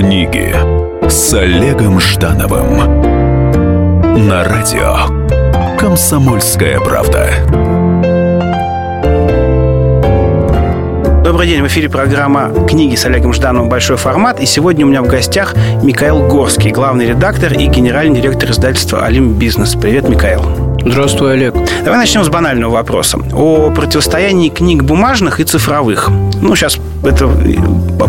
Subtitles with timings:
[0.00, 0.56] Книги
[1.10, 2.78] с Олегом Ждановым
[4.26, 4.96] на радио
[5.78, 7.28] Комсомольская правда.
[11.22, 13.68] Добрый день, в эфире программа «Книги с Олегом Ждановым.
[13.68, 14.40] Большой формат».
[14.40, 19.36] И сегодня у меня в гостях Михаил Горский, главный редактор и генеральный директор издательства «Олимп
[19.36, 19.74] Бизнес».
[19.74, 20.40] Привет, Михаил.
[20.82, 21.54] Здравствуй, Олег.
[21.84, 23.18] Давай начнем с банального вопроса.
[23.34, 26.10] О противостоянии книг бумажных и цифровых.
[26.40, 27.30] Ну, сейчас это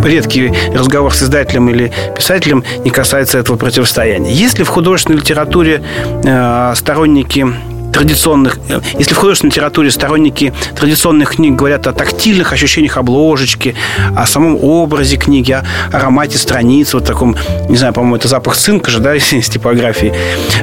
[0.04, 4.34] редкий разговор с издателем или писателем не касается этого противостояния.
[4.34, 5.84] Есть ли в художественной литературе
[6.24, 7.46] э, сторонники
[7.92, 13.76] традиционных, э, если в художественной литературе сторонники традиционных книг говорят о тактильных ощущениях обложечки,
[14.16, 17.36] о самом образе книги, о аромате страниц, вот таком,
[17.70, 20.14] не знаю, по-моему, это запах цинка же, да, из типографии.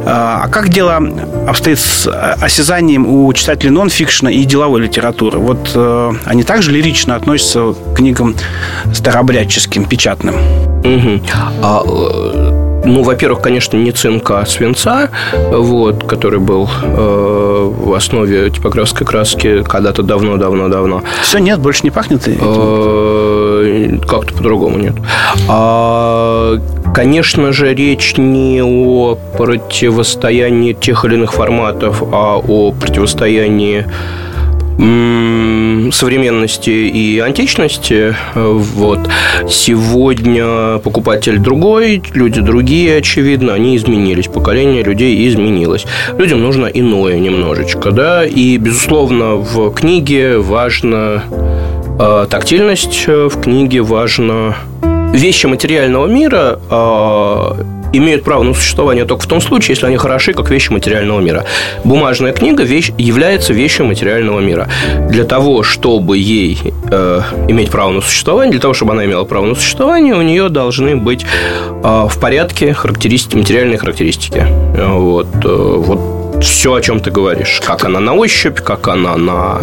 [0.05, 1.01] А, а как дело
[1.47, 5.39] обстоит с осязанием у читателей нон-фикшена и деловой литературы?
[5.39, 8.35] Вот э, они также лирично относятся к книгам
[8.93, 10.35] старообрядческим, печатным?
[10.85, 11.21] Угу.
[11.63, 11.83] А
[12.89, 15.11] ну, во-первых, конечно, не цинка, а свинца,
[15.51, 21.03] вот, который был э, в основе типографской краски когда-то давно-давно-давно.
[21.23, 22.23] Все, нет, больше не пахнет?
[22.27, 24.95] Э, как-то по-другому нет.
[25.49, 26.59] А,
[26.95, 33.87] конечно же, речь не о противостоянии тех или иных форматов, а о противостоянии
[34.79, 38.15] современности и античности.
[38.35, 39.01] Вот.
[39.49, 44.29] Сегодня покупатель другой, люди другие, очевидно, они изменились.
[44.29, 45.87] Поколение людей изменилось.
[46.17, 51.23] Людям нужно иное немножечко, да, и, безусловно, в книге важна
[51.99, 54.57] э, тактильность, в книге важно
[55.13, 60.33] вещи материального мира э, имеют право на существование только в том случае, если они хороши,
[60.33, 61.45] как вещи материального мира.
[61.85, 64.69] Бумажная книга вещь, является вещью материального мира.
[65.09, 66.59] Для того, чтобы ей
[66.91, 70.49] э, иметь право на существование, для того, чтобы она имела право на существование, у нее
[70.49, 74.47] должны быть э, в порядке характеристики, материальные характеристики.
[74.75, 77.61] Вот, э, вот все, о чем ты говоришь.
[77.65, 79.61] Как она на ощупь, как она на,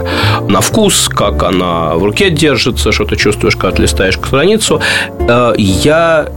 [0.48, 4.82] на вкус, как она в руке держится, что ты чувствуешь, когда ты листаешь страницу.
[5.28, 6.28] Э, я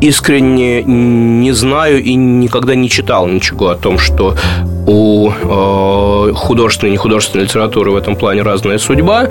[0.00, 4.36] искренне не знаю и никогда не читал ничего о том, что
[4.86, 9.28] у э, художественной и нехудожественной литературы в этом плане разная судьба.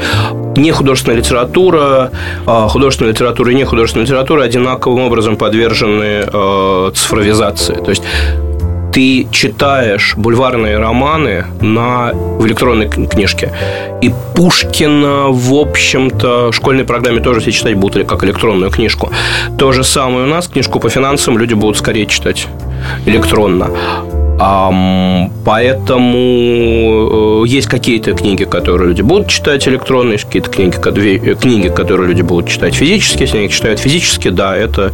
[0.58, 2.12] Не художественная литература,
[2.46, 7.76] э, художественная литература и нехудожественная литература одинаковым образом подвержены э, цифровизации.
[7.76, 8.04] То есть
[8.96, 13.52] ты читаешь бульварные романы на, в электронной книжке.
[14.02, 19.12] И Пушкина, в общем-то, в школьной программе тоже все читать будут как электронную книжку.
[19.60, 22.48] То же самое у нас, книжку по финансам люди будут скорее читать
[23.06, 23.70] электронно.
[24.38, 31.70] Um, поэтому э, есть какие-то книги, которые люди будут читать электронно, есть какие-то книги, книги,
[31.70, 33.24] которые люди будут читать физически.
[33.24, 34.92] Если они читают физически, да, это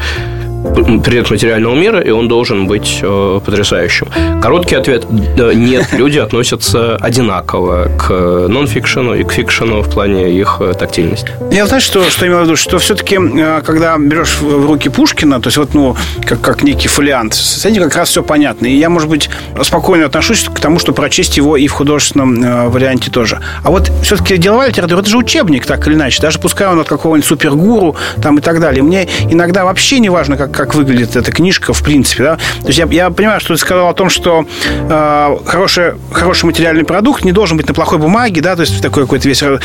[1.03, 4.07] предмет материального мира, и он должен быть э, потрясающим.
[4.41, 8.09] Короткий ответ– нет, люди относятся одинаково к
[8.47, 11.31] нон-фикшену и к фикшену в плане их э, тактильности.
[11.51, 15.41] Я знаю, что, что имел в виду, что все-таки, э, когда берешь в руки Пушкина,
[15.41, 15.95] то есть вот, ну,
[16.25, 18.67] как, как некий фолиант, с этим как раз все понятно.
[18.67, 19.29] И я, может быть,
[19.63, 23.39] спокойно отношусь к тому, что прочесть его и в художественном э, варианте тоже.
[23.63, 26.21] А вот все-таки деловая литература– это же учебник, так или иначе.
[26.21, 28.83] Даже пускай он от какого-нибудь супергуру там и так далее.
[28.83, 32.23] Мне иногда вообще не важно, как как, выглядит эта книжка в принципе.
[32.23, 32.35] Да?
[32.61, 36.83] То есть я, я понимаю, что ты сказал о том, что э, хороший, хороший материальный
[36.83, 39.59] продукт не должен быть на плохой бумаге, да, то есть такой какой-то весь э,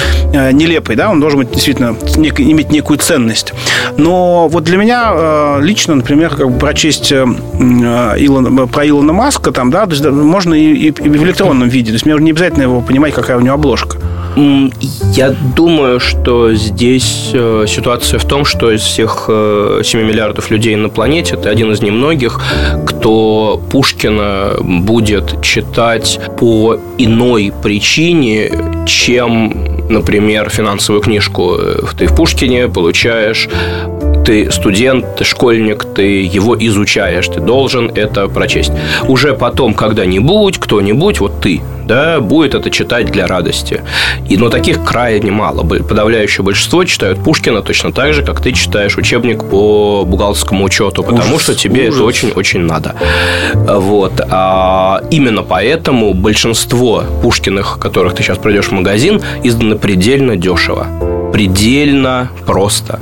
[0.53, 3.53] нелепый, да, он должен быть действительно нек, иметь некую ценность.
[3.97, 9.53] Но вот для меня э, лично, например, как бы прочесть э, Илона, про Илона Маска
[9.53, 11.91] там, да, то есть, можно и, и, и в электронном виде.
[11.91, 13.99] То есть мне не обязательно его понимать, какая у него обложка.
[14.37, 20.77] Я думаю, что здесь э, ситуация в том, что из всех 7 э, миллиардов людей
[20.77, 22.43] на планете ты один из немногих,
[22.87, 28.51] кто Пушкина будет читать по иной причине,
[28.87, 31.57] чем, например, финансовую книжку.
[31.97, 33.49] Ты в Пушкине получаешь
[34.27, 38.73] ты студент, ты школьник, ты его изучаешь, ты должен это прочесть.
[39.07, 43.83] Уже потом когда-нибудь, кто-нибудь, вот ты, да, будет это читать для радости.
[44.29, 45.63] И, но таких крайне мало.
[45.63, 51.37] Подавляющее большинство читают Пушкина точно так же, как ты читаешь учебник по бухгалтерскому учету, потому
[51.37, 51.95] ужас, что тебе ужас.
[51.95, 52.97] это очень-очень надо.
[53.55, 54.21] Вот.
[54.29, 60.89] А именно поэтому большинство Пушкиных, которых ты сейчас пройдешь в магазин, изданы предельно дешево.
[61.33, 62.99] Предельно просто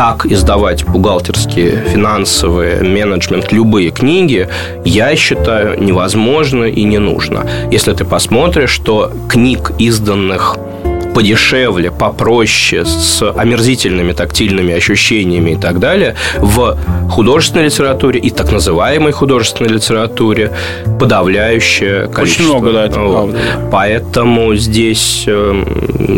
[0.00, 4.48] так издавать бухгалтерские, финансовые, менеджмент, любые книги,
[4.82, 7.46] я считаю, невозможно и не нужно.
[7.70, 10.56] Если ты посмотришь, что книг, изданных
[11.14, 16.78] подешевле, попроще, с омерзительными тактильными ощущениями и так далее, в
[17.10, 20.52] художественной литературе и так называемой художественной литературе
[20.98, 22.42] подавляющее количество.
[22.42, 23.12] Очень много, да, это вот.
[23.12, 23.38] правда.
[23.72, 25.64] Поэтому здесь э,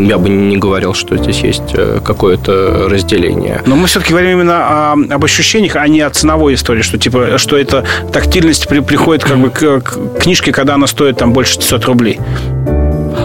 [0.06, 3.62] я бы не говорил, что здесь есть э, какое-то разделение.
[3.66, 7.38] Но мы все-таки говорим именно о, об ощущениях, а не о ценовой истории, что типа,
[7.38, 11.58] что это тактильность при, приходит как бы к, к книжке, когда она стоит там больше
[11.58, 12.18] 500 рублей.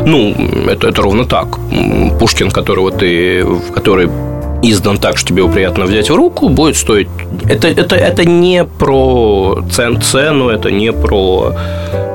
[0.07, 0.33] Ну,
[0.69, 1.59] это, это ровно так.
[2.18, 3.45] Пушкин, которого ты,
[3.75, 4.09] который
[4.63, 7.09] издан так, что тебе его приятно взять в руку, будет стоить...
[7.45, 11.54] Это, это, это не про цен, цену, это не про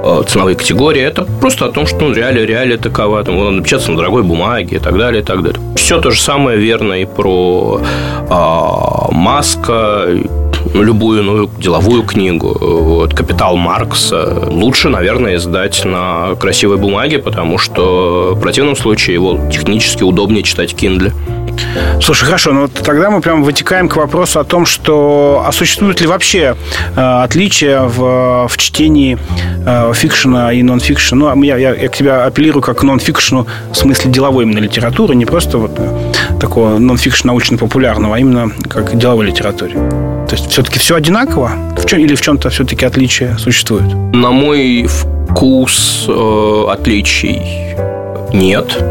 [0.04, 3.90] э, ценовые категории, это просто о том, что ну, реалия, реалия такова, там, он напечататься
[3.90, 5.60] на дорогой бумаге и так далее, и так далее.
[5.76, 10.08] Все то же самое верно и про э, Маска,
[10.74, 12.56] любую ну, деловую книгу.
[12.60, 19.38] Вот, «Капитал Маркса» лучше, наверное, издать на красивой бумаге, потому что в противном случае его
[19.50, 21.12] технически удобнее читать в Kindle.
[22.00, 26.00] Слушай, хорошо, ну вот тогда мы прям вытекаем к вопросу о том, что а существует
[26.00, 26.56] ли вообще
[26.96, 29.18] э, отличия в, в чтении
[29.64, 31.34] э, фикшена и нон-фикшена?
[31.34, 34.58] Ну, а я, я, я к тебе апеллирую как к нон-фикшену в смысле деловой именно
[34.58, 40.11] литературы, не просто вот э, такого нон-фикшена научно-популярного, а именно как деловой литературе.
[40.32, 41.50] То есть все-таки все одинаково?
[41.76, 43.93] В чем, или в чем-то все-таки отличия существуют?
[44.14, 47.43] На мой вкус э, отличий
[48.32, 48.82] нет.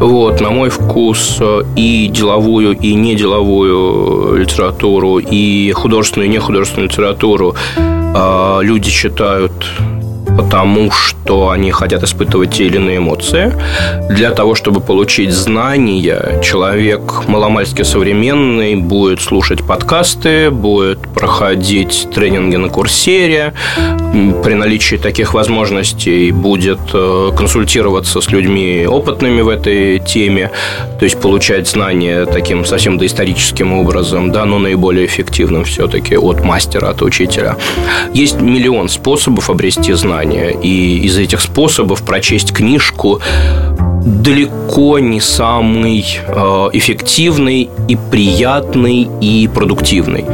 [0.00, 7.54] Вот, на мой вкус, э, и деловую, и неделовую литературу, и художественную, и нехудожественную литературу
[7.76, 9.52] э, люди читают
[10.36, 13.52] потому что они хотят испытывать те или иные эмоции.
[14.10, 22.68] Для того, чтобы получить знания, человек маломальски современный будет слушать подкасты, будет проходить тренинги на
[22.68, 23.52] курсере,
[24.44, 30.50] при наличии таких возможностей будет э, консультироваться с людьми опытными в этой теме,
[30.98, 36.90] то есть получать знания таким совсем доисторическим образом, да, но наиболее эффективным все-таки от мастера,
[36.90, 37.56] от учителя.
[38.12, 40.56] Есть миллион способов обрести знания знания.
[40.62, 43.20] И из этих способов прочесть книжку
[44.04, 50.24] далеко не самый э, эффективный и приятный и продуктивный.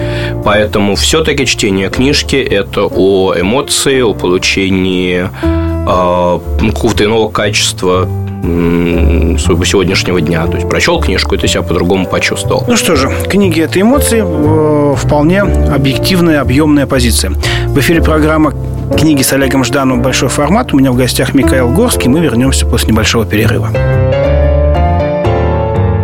[0.44, 6.38] Поэтому все-таки чтение книжки это о эмоции, о получении э,
[6.70, 8.08] какого-то иного качества
[8.40, 10.46] своего сегодняшнего дня.
[10.46, 12.64] То есть прочел книжку, и ты себя по-другому почувствовал.
[12.69, 17.32] Ну что же, книги– это эмоции, э, вполне объективная, объемная позиция.
[17.67, 18.55] В эфире программа
[18.96, 20.73] книги с Олегом Ждановым «Большой формат».
[20.73, 22.08] У меня в гостях Михаил Горский.
[22.08, 23.69] Мы вернемся после небольшого перерыва.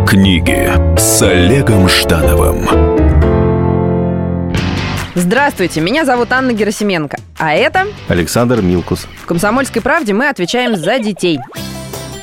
[0.07, 2.67] Книги с Олегом Ждановым.
[5.15, 9.07] Здравствуйте, меня зовут Анна Герасименко, а это Александр Милкус.
[9.21, 11.39] В «Комсомольской правде» мы отвечаем за детей–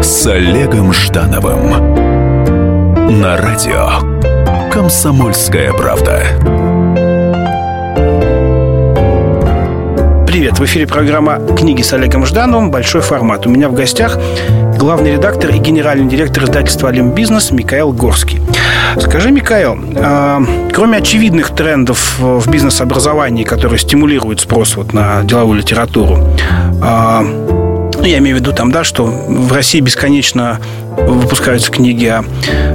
[0.00, 1.70] с Олегом Ждановым
[3.20, 3.88] на радио
[4.70, 6.22] Комсомольская правда.
[10.26, 12.70] Привет, в эфире программа «Книги с Олегом Ждановым.
[12.70, 13.46] Большой формат».
[13.46, 14.18] У меня в гостях
[14.78, 18.40] главный редактор и генеральный директор издательства «Олимбизнес» Михаил Горский.
[19.00, 20.38] Скажи, Михаил, э,
[20.74, 26.18] кроме очевидных трендов в бизнес-образовании, которые стимулируют спрос вот на деловую литературу,
[26.82, 27.56] э,
[28.06, 30.60] ну, я имею в виду там, да, что в России бесконечно
[30.96, 32.24] выпускаются книги о,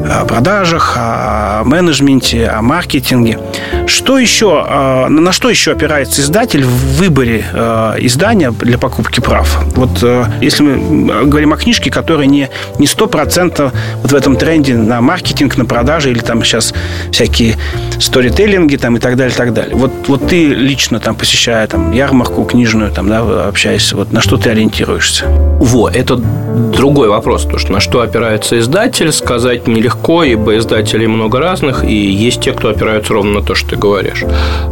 [0.10, 3.40] о продажах, о менеджменте, о маркетинге.
[3.88, 9.64] Что еще, э, на что еще опирается издатель в выборе э, издания для покупки прав?
[9.76, 12.50] Вот э, если мы говорим о книжке, которая не,
[12.80, 16.74] не 100% вот в этом тренде на маркетинг, на продажи или там сейчас
[17.12, 17.58] всякие
[18.00, 19.76] сторителлинги там и так далее, и так далее.
[19.76, 24.38] Вот, вот ты лично там посещая там ярмарку книжную, там, да, общаясь, вот на что
[24.38, 25.26] ты ориентируешься?
[25.28, 31.40] Во, это другой вопрос, то что на что опирается издатель, сказать нелегко, ибо издателей много
[31.40, 34.26] разных, и есть те, кто опираются ровно на то, что ты говоришь.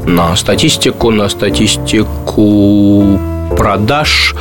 [0.06, 3.18] На статистику, на статистику
[3.60, 4.36] продаж,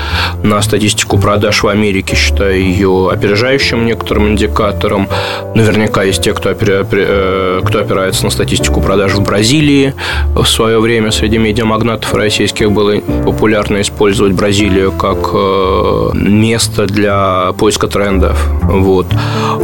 [0.44, 5.08] на статистику продаж в Америке, считаю ее опережающим некоторым индикатором.
[5.56, 9.92] Наверняка есть те, кто, опира, э, кто опирается на статистику продаж в Бразилии.
[10.36, 17.88] В свое время среди медиамагнатов российских было популярно использовать Бразилию как э, место для поиска
[17.88, 18.48] трендов.
[18.62, 19.06] Вот.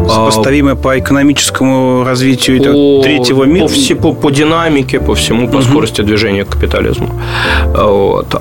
[0.09, 3.67] Сопоставимое по экономическому развитию по, третьего мира?
[3.67, 5.63] По, все, по, по динамике, по всему, по угу.
[5.63, 7.11] скорости движения к капитализму.
[7.73, 8.35] Вот.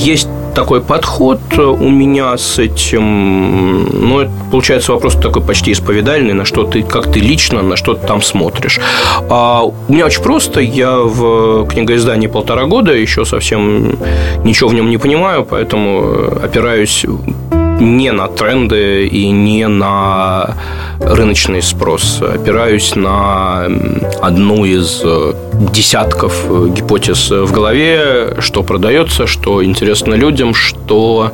[0.00, 6.46] Есть такой подход у меня с этим, ну, это получается вопрос такой почти исповедальный, на
[6.46, 8.80] что ты, как ты лично, на что ты там смотришь.
[9.28, 13.98] А у меня очень просто, я в книгоиздании полтора года, еще совсем
[14.42, 17.04] ничего в нем не понимаю, поэтому опираюсь
[17.80, 20.56] не на тренды и не на
[21.00, 22.22] рыночный спрос.
[22.22, 23.66] Опираюсь на
[24.20, 25.32] одну из э,
[25.72, 31.32] десятков э, гипотез в голове, что продается, что интересно людям, что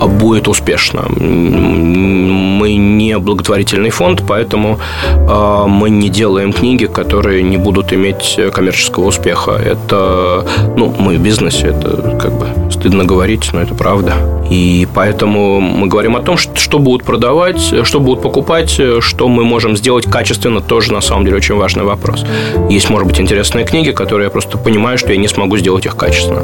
[0.00, 1.02] будет успешно.
[1.18, 9.06] Мы не благотворительный фонд, поэтому э, мы не делаем книги, которые не будут иметь коммерческого
[9.06, 9.52] успеха.
[9.52, 10.46] Это,
[10.76, 14.14] ну, мы в бизнесе, это как бы стыдно говорить, но это правда.
[14.50, 19.76] И поэтому мы говорим о том, что будут продавать, что будут покупать, что мы можем
[19.76, 22.24] сделать качественно, тоже на самом деле очень важный вопрос.
[22.68, 25.96] Есть, может быть, интересные книги, которые я просто понимаю, что я не смогу сделать их
[25.96, 26.42] качественно.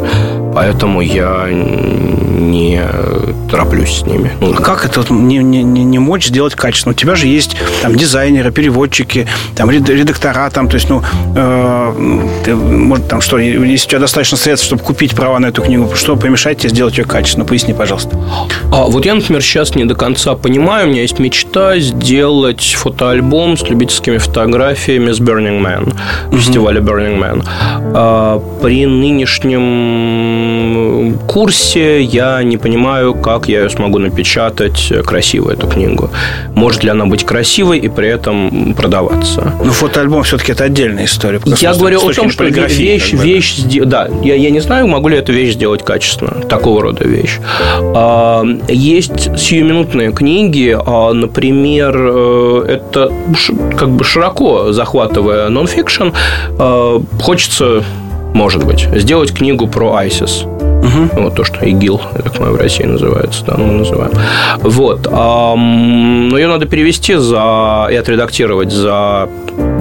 [0.54, 1.48] Поэтому я
[2.38, 2.80] не
[3.50, 4.32] тороплюсь с ними.
[4.40, 6.92] Ну, а как это вот не, не, не мочь сделать качественно?
[6.92, 11.02] У тебя же есть там дизайнеры, переводчики, там редактора, там, то есть, ну,
[11.34, 15.62] э, ты, может, там что, если у тебя достаточно средств, чтобы купить права на эту
[15.62, 17.44] книгу, что помешает тебе сделать ее качественно?
[17.44, 18.16] Поясни, пожалуйста.
[18.72, 23.56] А, вот я, например, сейчас не до конца понимаю, у меня есть мечта сделать фотоальбом
[23.56, 25.94] с любительскими фотографиями с Burning Man,
[26.30, 26.38] mm-hmm.
[26.38, 27.42] фестиваля Burning Man.
[27.94, 29.98] А, при нынешнем
[31.26, 36.10] курсе я не понимаю, как я ее смогу напечатать красиво, эту книгу.
[36.54, 39.52] Может ли она быть красивой и при этом продаваться?
[39.64, 41.40] Ну, фотоальбом все-таки это отдельная история.
[41.60, 45.16] Я говорю о том, что вещь, вещь, да, да я, я не знаю, могу ли
[45.16, 47.38] эту вещь сделать качественно, такого рода вещь.
[47.94, 53.12] А, есть сиюминутные книги, а, например, э, это
[53.76, 56.08] как бы широко захватывая нонфикшн,
[56.58, 57.82] а, хочется
[58.34, 60.67] может быть, сделать книгу про ISIS.
[60.78, 61.22] Угу.
[61.22, 64.12] Вот то, что ИГИЛ, как мы в России называется, да, мы называем.
[64.60, 65.10] Вот.
[65.10, 69.28] Но ее надо перевести за и отредактировать за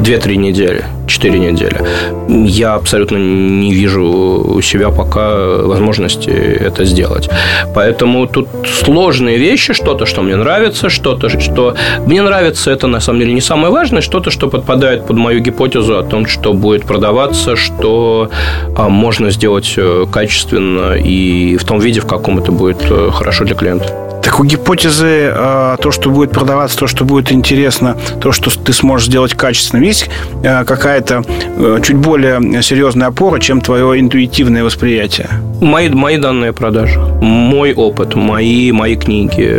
[0.08, 1.82] 2-3 недели, 4 недели.
[2.30, 7.30] Я абсолютно не вижу у себя пока возможности это сделать.
[7.76, 13.20] Поэтому тут сложные вещи, что-то, что мне нравится, что-то, что мне нравится, это на самом
[13.20, 17.58] деле не самое важное, что-то, что подпадает под мою гипотезу о том, что будет продаваться,
[17.58, 18.30] что
[18.78, 23.44] а, можно сделать э, качественно и в том виде, в каком это будет э, хорошо
[23.44, 24.07] для клиента.
[24.28, 28.74] Так у гипотезы э, то, что будет продаваться, то, что будет интересно, то, что ты
[28.74, 30.10] сможешь сделать качественно, есть
[30.44, 31.24] э, какая-то
[31.58, 35.30] э, чуть более серьезная опора, чем твое интуитивное восприятие?
[35.62, 39.50] Мои, мои данные продажи, мой опыт, мои, мои книги.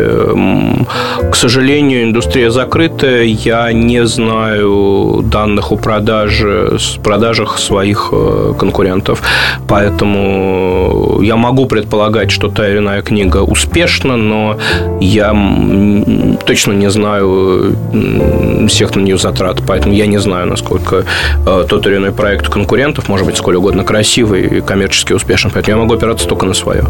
[1.31, 3.25] К сожалению, индустрия закрытая.
[3.25, 8.13] Я не знаю данных о продаже, продажах своих
[8.59, 9.23] конкурентов.
[9.67, 14.58] Поэтому я могу предполагать, что та или иная книга успешна, но
[15.01, 15.35] я
[16.47, 17.77] точно не знаю
[18.69, 21.05] всех на нее затрат, поэтому я не знаю, насколько
[21.47, 25.77] э, тот или иной проект конкурентов может быть сколь угодно красивый и коммерчески успешен, поэтому
[25.77, 26.85] я могу опираться только на свое.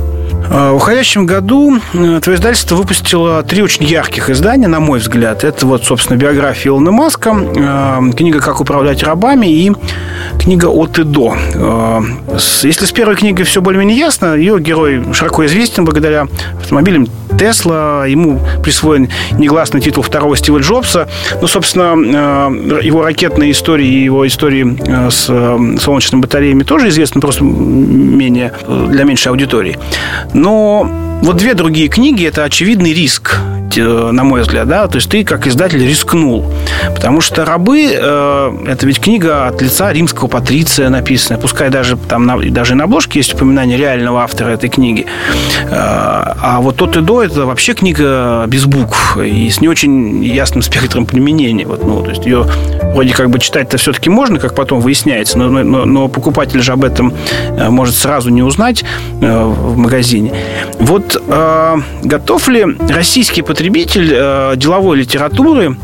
[0.50, 5.44] А, в уходящем году э, твое издательство выпустило три очень ярких издания, на мой взгляд.
[5.44, 9.72] Это вот, собственно, биография Илона Маска, э, книга «Как управлять рабами» и
[10.40, 11.36] книга «От и до».
[12.62, 16.26] Если с первой книгой все более-менее ясно, ее герой широко известен благодаря
[16.58, 17.06] автомобилям
[17.38, 21.08] Тесла, ему присвоен негласный титул второго Стива Джобса.
[21.40, 26.88] Ну, собственно, э, его ракетные истории и его истории э, с э, солнечными батареями тоже
[26.88, 29.78] известны, просто менее для меньшей аудитории.
[30.38, 30.88] Но
[31.20, 33.40] вот две другие книги– это очевидный риск,
[33.76, 36.52] на мой взгляд, да, то есть ты как издатель рискнул,
[36.94, 42.38] потому что «Рабы»– это ведь книга от лица римского патриция написанная, пускай даже там на,
[42.50, 45.06] даже на обложке есть упоминание реального автора этой книги,
[45.70, 50.62] а вот «Тот и до»– это вообще книга без букв и с не очень ясным
[50.62, 52.46] спектром применения, вот, ну, то есть ее
[52.94, 56.84] вроде как бы читать-то все-таки можно, как потом выясняется, но, но, но покупатель же об
[56.84, 57.12] этом
[57.50, 58.84] э, может сразу не узнать
[59.20, 60.32] э, в магазине.
[60.78, 65.76] Вот э, готов ли российский потребитель деловой литературы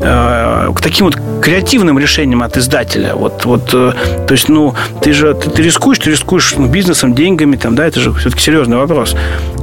[0.00, 3.14] э, к таким вот креативным решениям от издателя.
[3.14, 3.92] Вот, вот, э,
[4.26, 7.86] то есть, ну, ты же ты, ты рискуешь, ты рискуешь ну, бизнесом, деньгами, там, да,
[7.86, 9.14] это же все-таки серьезный вопрос.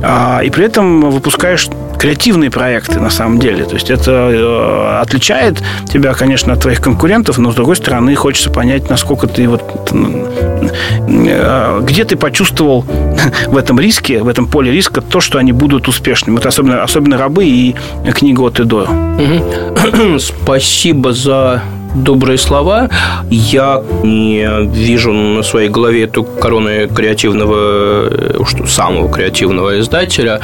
[0.01, 3.65] А, и при этом выпускаешь креативные проекты на самом деле.
[3.65, 5.61] То есть это э, отличает
[5.91, 11.81] тебя, конечно, от твоих конкурентов, но с другой стороны хочется понять, насколько ты вот э,
[11.83, 12.85] где ты почувствовал
[13.47, 16.35] в этом риске, в этом поле риска то, что они будут успешными.
[16.35, 17.75] Вот особенно, особенно рабы и
[18.13, 18.87] книга от Эдо.
[20.19, 21.61] Спасибо за
[21.95, 22.89] добрые слова.
[23.29, 30.39] Я не вижу на своей голове эту корону креативного, э, что самого креативного издателя.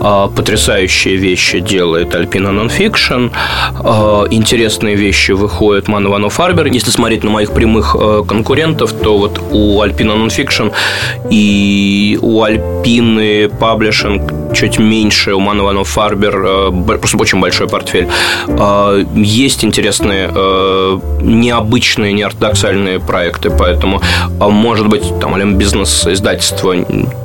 [0.00, 3.28] А, потрясающие вещи делает Альпина Нонфикшн.
[3.80, 6.66] А, интересные вещи выходят Манн Иванов Фарбер.
[6.66, 10.68] Если смотреть на моих прямых э, конкурентов, то вот у Альпина Нонфикшн
[11.30, 18.08] и у Альпины Паблишинг чуть меньше, у Манн Иванов Фарбер э, просто очень большой портфель.
[18.48, 20.28] А, есть интересные
[21.20, 24.00] необычные, неортодоксальные проекты, поэтому,
[24.40, 26.74] а, может быть, там бизнес издательство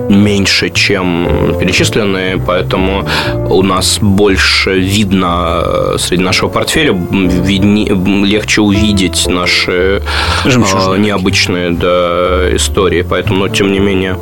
[0.09, 7.89] меньше, чем перечисленные, поэтому у нас больше видно э, среди нашего портфеля, видни,
[8.25, 10.01] легче увидеть наши
[10.45, 14.17] э, необычные да, истории, поэтому, но тем не менее,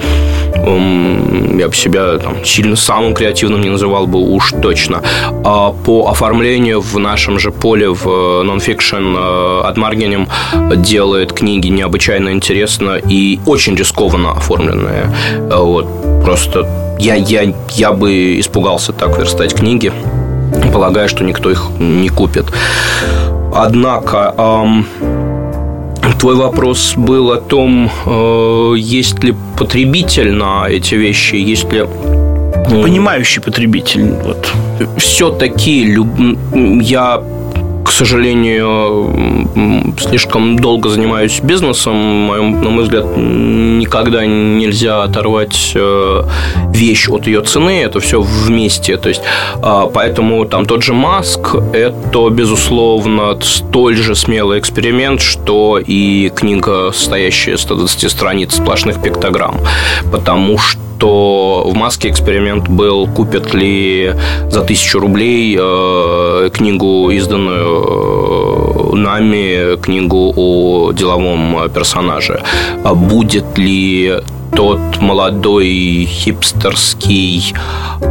[1.59, 5.01] я бы себя там, сильно самым креативным не называл бы уж точно.
[5.43, 9.15] А по оформлению в нашем же поле в нонфикшн
[9.63, 10.27] от Маргинем
[10.75, 15.13] делает книги необычайно интересно и очень рискованно оформленные.
[15.49, 15.87] Вот.
[16.23, 19.91] Просто я, я, я бы испугался так верстать книги.
[20.71, 22.45] Полагаю, что никто их не купит.
[23.53, 24.85] Однако, эм,
[26.19, 31.87] Твой вопрос был о том, э, есть ли потребитель на эти вещи, есть ли
[32.69, 34.13] понимающий потребитель.
[34.23, 34.53] Вот.
[34.97, 36.07] Все-таки люб...
[36.81, 37.23] я
[37.91, 39.49] к сожалению,
[39.99, 42.27] слишком долго занимаюсь бизнесом.
[42.63, 46.23] На мой взгляд, никогда нельзя оторвать э,
[46.69, 47.81] вещь от ее цены.
[47.81, 48.95] Это все вместе.
[48.95, 49.21] То есть,
[49.61, 56.93] а, поэтому там тот же Маск– это, безусловно, столь же смелый эксперимент, что и книга,
[56.93, 59.57] состоящая из 120 страниц сплошных пиктограмм.
[60.13, 64.13] Потому что что в маске эксперимент был, купят ли
[64.51, 72.43] за тысячу рублей э, книгу, изданную э, нами, книгу о деловом персонаже.
[72.83, 74.13] А будет ли
[74.55, 77.55] тот молодой хипстерский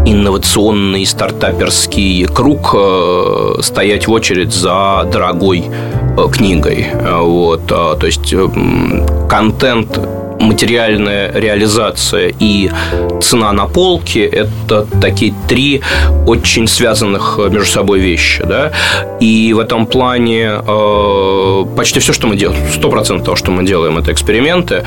[0.04, 5.62] инновационный стартаперский круг э, стоять в очередь за дорогой
[6.32, 6.88] книгой.
[7.20, 8.34] Вот, то есть
[9.28, 10.00] контент
[10.40, 12.70] материальная реализация и
[13.20, 15.82] цена на полке– это такие три
[16.26, 18.42] очень связанных между собой вещи.
[18.44, 18.72] Да?
[19.20, 23.98] И в этом плане э, почти все, что мы делаем, 100% того, что мы делаем,
[23.98, 24.82] это эксперименты.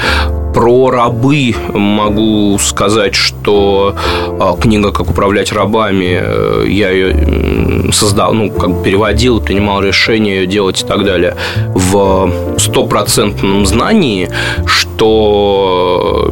[0.54, 3.96] Про рабы могу сказать, что
[4.28, 10.42] э, книга «Как управлять рабами», э, я ее создал, ну, как бы переводил, принимал решение
[10.42, 11.36] ее делать и так далее
[11.74, 14.30] в стопроцентном знании,
[14.66, 14.93] что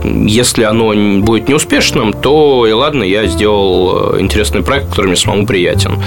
[0.04, 5.46] если оно будет неуспешным, то и ладно, я сделал э, интересный проект, который мне самому
[5.46, 6.02] приятен.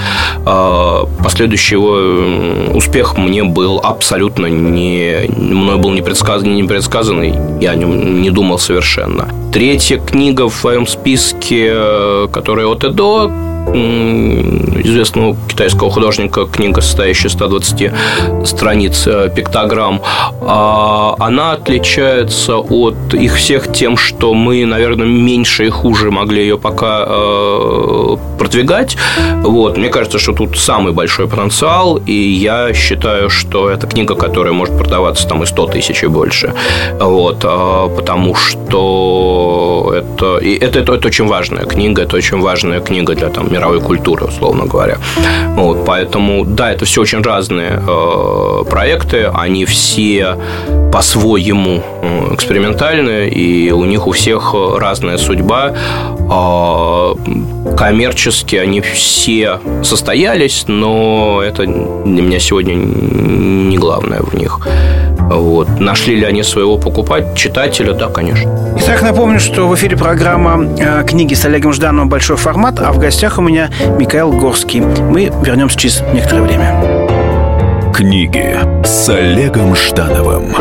[0.45, 5.27] А, последующий его успех мне был абсолютно не...
[5.37, 7.33] Мной был не предсказанный, не предсказанный.
[7.61, 9.29] Я о нем не думал совершенно.
[9.53, 13.31] Третья книга в своем списке, э, которая от и до,
[13.73, 17.91] известного китайского художника, книга, состоящая из 120
[18.45, 20.01] страниц э, пиктограмм,
[20.41, 26.57] а, она отличается от их всех тем, что мы, наверное, меньше и хуже могли ее
[26.57, 28.97] пока э, продвигать.
[29.41, 29.77] Вот.
[29.77, 34.77] Мне кажется, что тут самый большой потенциал, и я считаю, что это книга, которая может
[34.77, 36.53] продаваться там и 100 тысяч и больше.
[36.99, 37.43] Вот.
[37.43, 39.94] А, потому что
[40.37, 44.25] и это, это, это очень важная книга, это очень важная книга для там, мировой культуры,
[44.25, 44.97] условно говоря.
[45.55, 50.37] Вот, поэтому, да, это все очень разные э, проекты, они все
[50.91, 55.73] по-своему э, экспериментальные, и у них у всех разная судьба.
[56.19, 57.15] Э,
[57.77, 64.59] коммерчески они все состоялись, но это для меня сегодня не главное в них.
[65.29, 65.79] Вот.
[65.79, 67.93] Нашли ли они своего покупать читателя?
[67.93, 68.75] Да, конечно.
[68.79, 72.09] Итак, напомню, что в эфире программа э, «Книги с Олегом Ждановым.
[72.09, 74.81] Большой формат», а в гостях у меня Михаил Горский.
[74.81, 77.91] Мы вернемся через некоторое время.
[77.93, 80.53] Книги с Олегом Ждановым.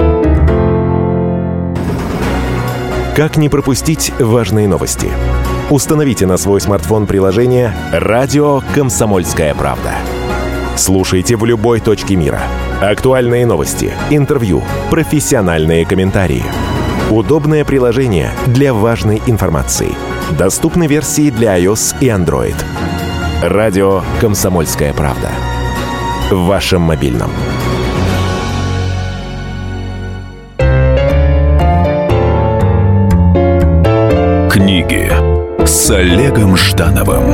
[3.14, 5.08] Как не пропустить важные новости?
[5.70, 9.92] Установите на свой смартфон приложение «Радио Комсомольская правда».
[10.76, 12.40] Слушайте в любой точке мира.
[12.90, 16.44] Актуальные новости, интервью, профессиональные комментарии.
[17.10, 19.94] Удобное приложение для важной информации.
[20.38, 22.54] Доступны версии для iOS и Android.
[23.42, 25.30] Радио «Комсомольская правда».
[26.30, 27.30] В вашем мобильном.
[34.50, 35.10] Книги
[35.64, 37.32] с Олегом Ждановым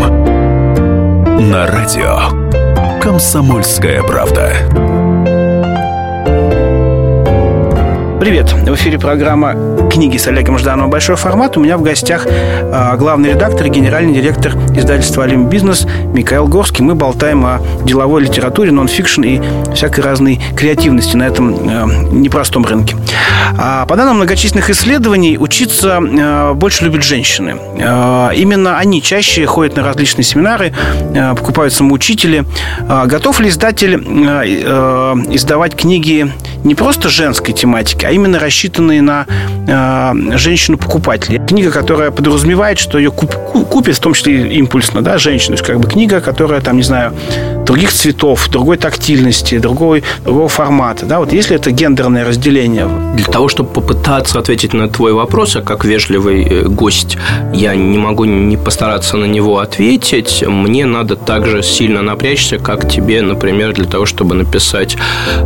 [1.50, 2.20] на радио
[3.00, 5.09] «Комсомольская правда».
[8.20, 8.52] Привет!
[8.52, 9.54] В эфире программа
[9.90, 10.90] «Книги с Олегом Ждановым.
[10.90, 11.56] Большой формат».
[11.56, 16.84] У меня в гостях э, главный редактор и генеральный директор издательства «Олимп Бизнес» Михаил Горский.
[16.84, 19.40] Мы болтаем о деловой литературе, нон-фикшн и
[19.74, 22.94] всякой разной креативности на этом э, непростом рынке.
[23.58, 25.98] А по данным многочисленных исследований, учиться
[26.54, 27.56] больше любят женщины.
[27.78, 30.72] Именно они чаще ходят на различные семинары,
[31.36, 32.44] покупают самоучители.
[33.06, 33.94] Готов ли издатель
[35.34, 36.30] издавать книги
[36.64, 39.26] не просто женской тематики, а именно рассчитанные на
[39.66, 41.38] э, женщину-покупателя.
[41.46, 43.34] Книга, которая подразумевает, что ее куп,
[43.70, 45.56] купит, в том числе импульсно, да, женщина.
[45.56, 47.12] То есть, как бы книга, которая, там, не знаю,
[47.70, 51.06] других цветов, другой тактильности, другой, другого формата.
[51.06, 51.20] Да?
[51.20, 52.88] Вот если это гендерное разделение.
[53.14, 57.16] Для того, чтобы попытаться ответить на твой вопрос, а как вежливый э, гость,
[57.54, 63.22] я не могу не постараться на него ответить, мне надо также сильно напрячься, как тебе,
[63.22, 64.96] например, для того, чтобы написать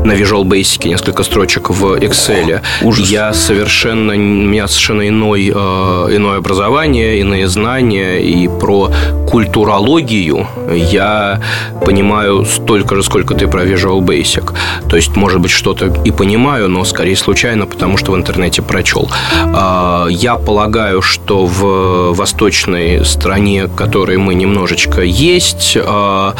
[0.05, 2.61] на Visual Basic несколько строчек в Excel.
[2.83, 3.09] Ужас.
[3.09, 8.91] Я совершенно, у меня совершенно иной, э, иное образование, иные знания, и про
[9.29, 11.41] культурологию я
[11.85, 14.55] понимаю столько же, сколько ты про Visual Basic.
[14.89, 19.11] То есть, может быть, что-то и понимаю, но скорее случайно, потому что в интернете прочел.
[19.33, 26.35] А, Я полагаю, что в восточной стране, которой мы немножечко есть, а,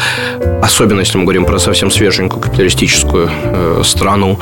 [0.61, 4.39] особенно если мы говорим про совсем свеженькую капиталистическую э, страну,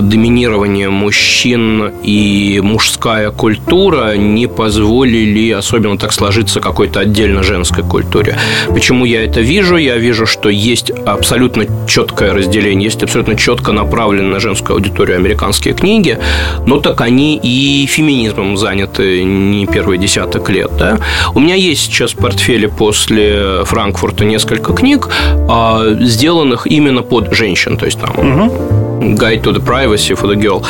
[0.00, 8.36] доминирование мужчин и мужская культура не позволили особенно так сложиться какой-то отдельно женской культуре.
[8.68, 9.76] Почему я это вижу?
[9.76, 15.74] Я вижу, что есть абсолютно четкое разделение, есть абсолютно четко направленные на женскую аудиторию американские
[15.74, 16.18] книги,
[16.66, 20.70] но так они и феминизмом заняты не первый десяток лет.
[20.78, 20.98] Да?
[21.34, 25.08] У меня есть сейчас в портфеле после Франкфурта несколько книг,
[25.48, 30.64] а, сделанных именно под женщин, то есть там Guide to the Privacy for the Girl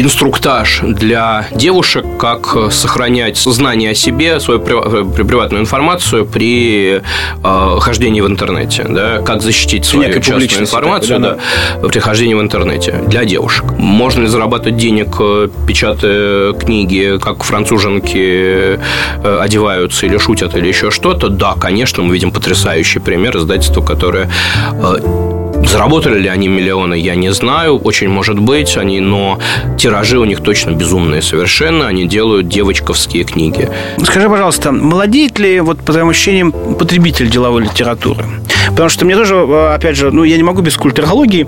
[0.00, 7.00] инструктаж для девушек, как сохранять знание о себе, свою при- приватную информацию при
[7.42, 11.38] э, хождении в интернете, да, как защитить свою Некой частную информацию такой,
[11.82, 13.64] да, при хождении в интернете для девушек.
[13.78, 20.90] Можно ли зарабатывать денег, э, печатая книги, как француженки э, одеваются или шутят, или еще
[20.90, 21.28] что-то?
[21.28, 24.28] Да, конечно, мы видим потрясающий пример издательства, которое
[24.72, 25.35] э,
[25.66, 27.78] Заработали ли они миллионы, я не знаю.
[27.78, 29.38] Очень может быть, они, но
[29.76, 31.86] тиражи у них точно безумные совершенно.
[31.86, 33.68] Они делают девочковские книги.
[34.02, 38.24] Скажи, пожалуйста, молодеет ли, вот по твоим ощущениям, потребитель деловой литературы?
[38.70, 41.46] Потому что мне тоже, э, опять же, ну, я не могу без культурологии,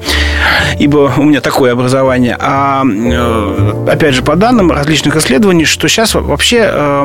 [0.78, 2.36] ибо у меня такое образование.
[2.38, 7.04] А, э, опять же, по данным различных исследований, что сейчас вообще э,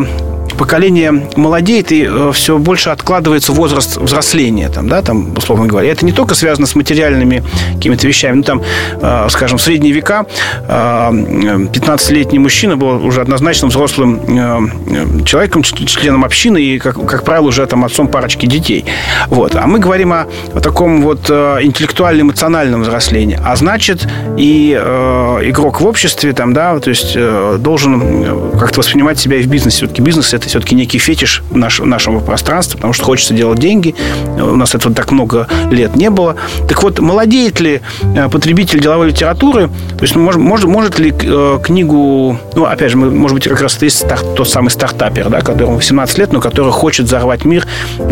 [0.58, 5.92] поколение молодеет и э, все больше откладывается возраст взросления, там, да, там, условно говоря.
[5.92, 7.44] Это не только связано с материальными
[7.76, 8.38] какими-то вещами.
[8.38, 8.62] Ну, там,
[9.02, 10.26] э, скажем, в средние века
[10.68, 17.48] э, 15-летний мужчина был уже однозначно взрослым э, человеком, членом общины и, как, как правило,
[17.48, 18.86] уже там отцом парочки детей.
[19.28, 19.56] Вот.
[19.56, 23.39] А мы говорим о, о таком вот э, интеллектуально-эмоциональном взрослении.
[23.44, 28.80] А значит, и э, игрок в обществе, там, да, то есть э, должен э, как-то
[28.80, 29.78] воспринимать себя и в бизнесе.
[29.78, 33.96] Все-таки бизнес– это все-таки некий фетиш наш, нашего пространства, потому что хочется делать деньги.
[34.38, 36.36] У нас этого так много лет не было.
[36.68, 37.82] Так вот, молодеет ли
[38.16, 39.70] э, потребитель деловой литературы?
[39.98, 42.38] То есть, может, может, может ли э, книгу...
[42.56, 45.42] Ну, опять же, мы, может быть, как раз это и старт, тот самый стартапер, да,
[45.42, 47.68] которому 18 лет, но который хочет взорвать мир,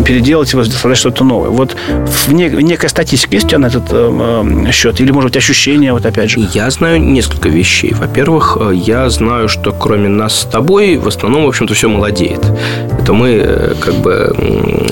[0.06, 1.50] переделать его, создать что-то новое.
[1.50, 5.00] Вот в не- некая статистика есть у тебя на этот э, счет?
[5.00, 6.40] Или, может быть, ощущения, вот опять же?
[6.52, 7.92] Я знаю несколько вещей.
[7.94, 12.21] Во-первых, э, я знаю, что кроме нас с тобой, в основном, в общем-то, все молодеет.
[12.26, 14.34] Это мы э, как бы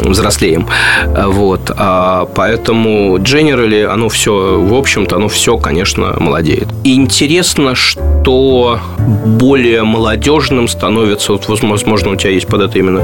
[0.04, 0.66] взрослеем.
[1.14, 1.70] А, Вот.
[1.76, 6.68] А поэтому generally оно все, в общем-то, оно все, конечно, молодеет.
[6.84, 8.78] Интересно, что
[9.26, 13.02] более молодежным становится, вот, возможно, у тебя есть под это именно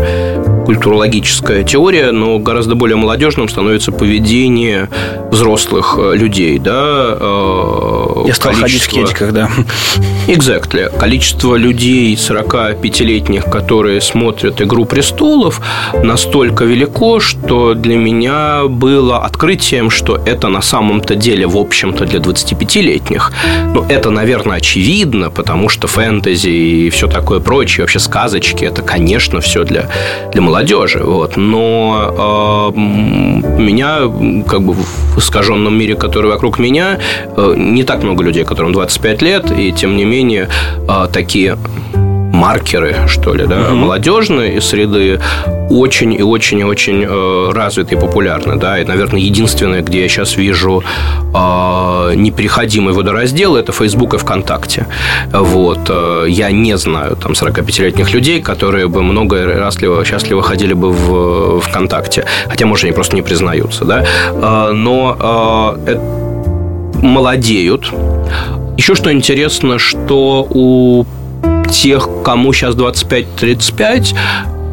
[0.66, 4.88] культурологическая теория, но гораздо более молодежным становится поведение
[5.30, 7.16] взрослых э, людей, да.
[7.20, 9.48] э, Я стал ходить в кедиках, да.
[10.26, 10.98] Exactly.
[10.98, 15.60] Количество людей 45-летних, которые смотрят «Игру престолов»,
[16.02, 22.20] настолько велико, что для меня было открытием, что это на самом-то деле, в общем-то, для
[22.20, 23.32] 25-летних.
[23.74, 29.40] Ну, это, наверное, очевидно, потому что фэнтези и все такое прочее, вообще сказочки, это, конечно,
[29.40, 29.88] все для,
[30.32, 31.00] для молодежи.
[31.02, 31.36] Вот.
[31.36, 34.00] Но э, меня,
[34.46, 36.98] как бы в искаженном мире, который вокруг меня,
[37.36, 40.48] э, не так много людей, которым 25 лет, и тем не менее
[40.88, 41.58] э, такие
[42.36, 43.76] маркеры, что ли, да, угу.
[43.76, 45.20] молодежные среды
[45.70, 50.08] очень и очень и очень э, развиты и популярны, да, и, наверное, единственное, где я
[50.08, 50.82] сейчас вижу
[51.34, 54.86] э, непереходимый водораздел, это Facebook и ВКонтакте.
[55.32, 55.80] Вот.
[55.88, 61.60] Э, я не знаю там 45-летних людей, которые бы много расливо, счастливо ходили бы в
[61.60, 65.98] ВКонтакте, хотя, может, они просто не признаются, да, э, но э,
[67.02, 67.92] молодеют.
[68.76, 71.04] Еще что интересно, что у
[71.70, 74.14] тех, кому сейчас 25-35,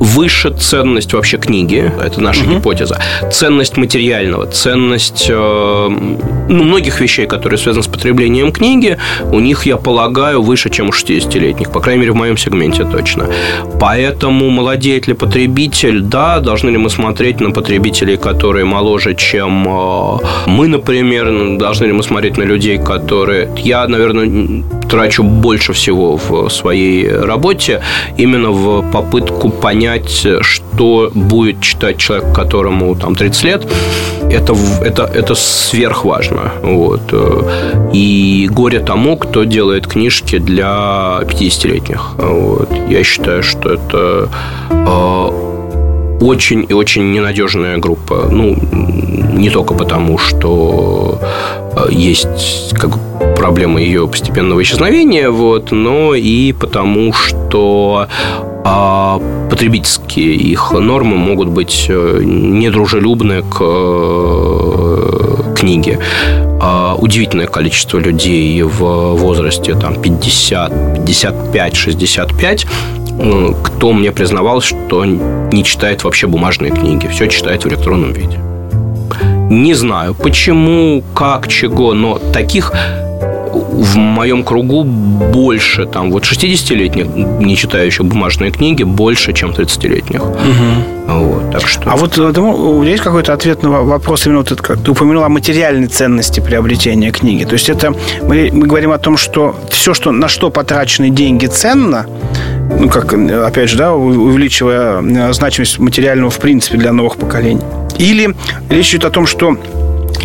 [0.03, 2.55] выше ценность вообще книги, это наша угу.
[2.55, 2.99] гипотеза,
[3.31, 5.87] ценность материального, ценность э,
[6.49, 8.97] ну, многих вещей, которые связаны с потреблением книги,
[9.31, 13.27] у них, я полагаю, выше, чем у 60-летних, по крайней мере, в моем сегменте точно.
[13.79, 16.01] Поэтому молодеет ли потребитель?
[16.01, 21.93] Да, должны ли мы смотреть на потребителей, которые моложе, чем э, мы, например, должны ли
[21.93, 23.49] мы смотреть на людей, которые...
[23.57, 27.81] Я, наверное, трачу больше всего в своей работе
[28.17, 33.67] именно в попытку понять, понять, что будет читать человек, которому там 30 лет,
[34.31, 36.51] это, это, это сверхважно.
[36.63, 37.01] Вот.
[37.93, 42.15] И горе тому, кто делает книжки для 50-летних.
[42.17, 42.69] Вот.
[42.89, 44.29] Я считаю, что это
[44.69, 45.53] э,
[46.21, 48.27] очень и очень ненадежная группа.
[48.31, 48.57] Ну,
[49.37, 51.19] не только потому, что
[51.75, 52.97] э, есть как
[53.35, 58.07] проблема ее постепенного исчезновения, вот, но и потому, что
[58.65, 65.99] а потребительские их нормы могут быть э, недружелюбны к э, книге.
[66.61, 72.67] А удивительное количество людей в возрасте там, 50, 55, 65
[73.63, 78.39] кто мне признавал, что не читает вообще бумажные книги, все читает в электронном виде.
[79.51, 82.73] Не знаю, почему, как, чего, но таких
[83.73, 87.07] в моем кругу больше, там, вот 60-летних,
[87.39, 90.21] не читающих бумажные книги, больше, чем 30-летних.
[90.21, 90.93] Угу.
[91.07, 91.89] Вот, так что...
[91.89, 95.23] А вот э, у есть какой-то ответ на вопрос, именно вот это, как ты упомянул
[95.23, 97.43] о материальной ценности приобретения книги?
[97.43, 101.47] То есть это мы, мы говорим о том, что все, что, на что потрачены деньги,
[101.47, 102.05] ценно,
[102.79, 107.61] ну, как, опять же, да, увеличивая э, значимость материального в принципе для новых поколений.
[107.97, 108.35] Или
[108.69, 109.57] речь идет о том, что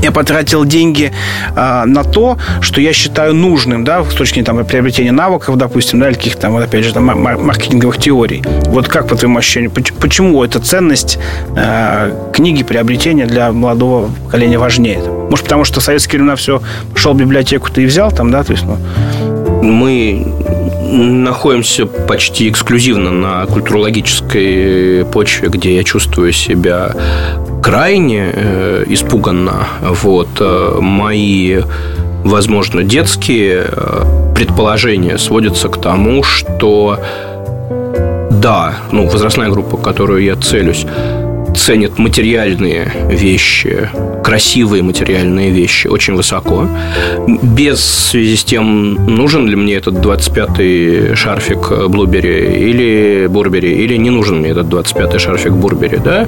[0.02, 1.12] я потратил деньги
[1.54, 6.08] а, на то, что я считаю нужным, да, с точки там, приобретения навыков, допустим, да,
[6.08, 8.42] или каких-то там, опять же, там, маркетинговых теорий.
[8.66, 11.18] Вот как, по твоему ощущению, почему эта ценность
[11.56, 15.00] а, книги, приобретения для молодого поколения важнее?
[15.30, 18.42] Может, потому что в советские времена все, пошел в библиотеку, ты и взял там, да,
[18.42, 18.78] то есть, ну...
[19.60, 20.24] Мы
[20.90, 26.94] находимся почти эксклюзивно на культурологической почве, где я чувствую себя
[27.68, 29.66] крайне э, испуганно.
[29.82, 31.60] Вот, э, мои,
[32.24, 36.98] возможно, детские э, предположения сводятся к тому, что
[38.30, 40.86] да, ну, возрастная группа, которую я целюсь,
[41.58, 43.90] ценит материальные вещи,
[44.22, 46.66] красивые материальные вещи очень высоко.
[47.42, 54.10] Без связи с тем, нужен ли мне этот 25-й шарфик Блубери или Бурбери, или не
[54.10, 56.26] нужен мне этот 25-й шарфик Бурбери, да?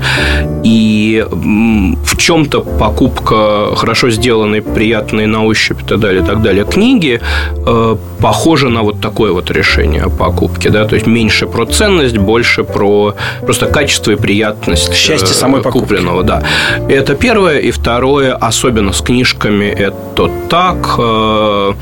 [0.64, 6.64] И в чем-то покупка хорошо сделанной, приятной на ощупь и так далее, и так далее
[6.64, 7.20] книги
[7.66, 10.84] э, похожа на вот такое вот решение о покупке, да?
[10.84, 14.94] То есть меньше про ценность, больше про просто качество и приятность.
[14.94, 15.80] Счастье части самой покупки.
[15.88, 16.42] Купленного, да.
[16.88, 17.58] Это первое.
[17.58, 21.72] И второе, особенно с книжками, это так э,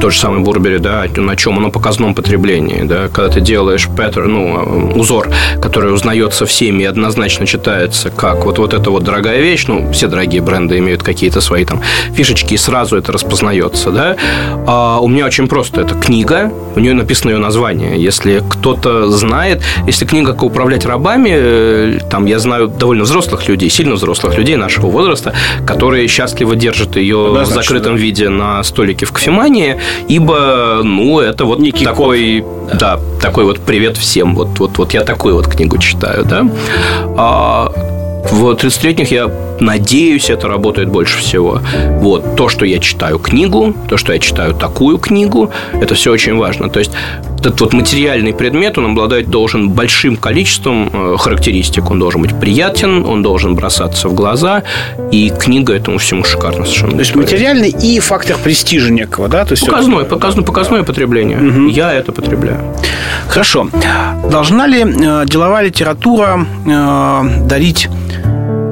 [0.00, 1.62] тот же самый Бурбери, да, на чем?
[1.62, 5.28] На показном потреблении, да, когда ты делаешь паттерн, ну, узор,
[5.60, 10.06] который узнается всеми и однозначно читается как вот, вот эта вот дорогая вещь, ну, все
[10.06, 11.80] дорогие бренды имеют какие-то свои там
[12.12, 14.16] фишечки, и сразу это распознается, да.
[14.66, 18.00] А у меня очень просто, это книга, у нее написано ее название.
[18.00, 23.70] Если кто-то знает, если книга «Как управлять рабами», э, там, я знаю довольно взрослых людей,
[23.70, 25.32] сильно взрослых людей нашего возраста,
[25.66, 28.00] которые счастливо держат ее в закрытом да.
[28.00, 32.96] виде на столике в кофемании, ибо, ну, это вот Некий такой, да.
[32.96, 34.34] да, такой вот привет всем.
[34.34, 36.46] Вот, вот, вот я такую вот книгу читаю, да.
[37.16, 37.72] А,
[38.30, 41.60] в 30-летних я надеюсь, это работает больше всего.
[42.00, 46.36] Вот то, что я читаю книгу, то, что я читаю такую книгу, это все очень
[46.36, 46.68] важно.
[46.68, 46.90] То есть
[47.46, 51.90] этот вот материальный предмет, он обладать должен большим количеством э, характеристик.
[51.90, 54.62] Он должен быть приятен, он должен бросаться в глаза,
[55.12, 56.92] и книга этому всему шикарно совершенно.
[56.92, 59.44] То есть материальный и фактор престижа некого, да?
[59.44, 61.38] То есть показное, показное, показное потребление.
[61.38, 61.68] Угу.
[61.68, 62.60] Я это потребляю.
[63.28, 63.68] Хорошо.
[64.30, 67.88] Должна ли э, деловая литература э, дарить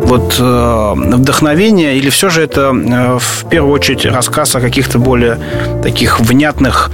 [0.05, 5.39] вот э, вдохновение, или все же это э, в первую очередь рассказ о каких-то более
[5.83, 6.91] таких внятных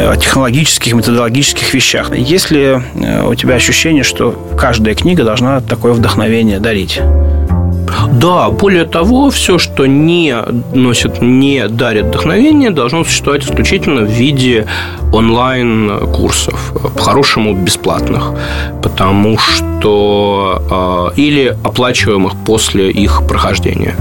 [0.00, 2.14] э, технологических, методологических вещах?
[2.14, 7.00] Есть ли э, у тебя ощущение, что каждая книга должна такое вдохновение дарить?
[8.12, 10.34] Да, более того, все, что не
[10.74, 14.66] носит, не дарит вдохновение, должно существовать исключительно в виде
[15.12, 18.32] онлайн-курсов, по-хорошему бесплатных,
[18.82, 23.94] потому что э, или оплачиваемых после их прохождения.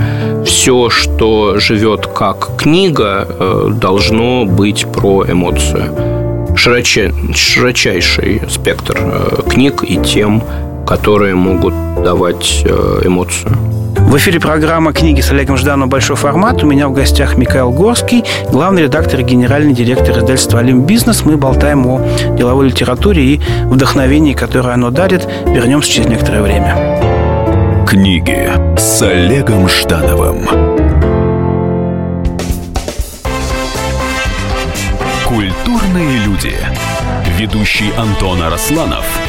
[0.45, 6.56] Все, что живет как книга, э, должно быть про эмоцию.
[6.56, 10.43] Широчай, широчайший спектр э, книг и тем,
[10.86, 11.73] которые могут
[12.04, 12.65] давать
[13.06, 13.78] эмоцию.
[14.09, 15.87] В эфире программа «Книги с Олегом Ждановым.
[15.87, 16.63] Большой формат».
[16.63, 21.25] У меня в гостях Михаил Горский, главный редактор и генеральный директор издательства «Олимп Бизнес».
[21.25, 22.01] Мы болтаем о
[22.35, 25.29] деловой литературе и вдохновении, которое оно дарит.
[25.45, 27.85] Вернемся через некоторое время.
[27.87, 30.47] Книги с Олегом Ждановым.
[35.27, 36.55] Культурные люди.
[37.37, 39.05] Ведущий Антон Арасланов–